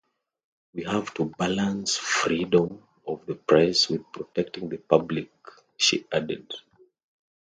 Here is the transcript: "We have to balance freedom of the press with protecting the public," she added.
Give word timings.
"We 0.73 0.85
have 0.85 1.13
to 1.13 1.25
balance 1.25 1.95
freedom 1.95 2.87
of 3.05 3.23
the 3.27 3.35
press 3.35 3.87
with 3.87 4.11
protecting 4.11 4.67
the 4.69 4.77
public," 4.79 5.29
she 5.77 6.07
added. 6.11 6.51